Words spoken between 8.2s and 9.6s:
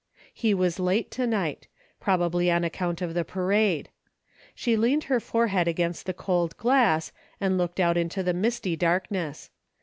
the misty darkness.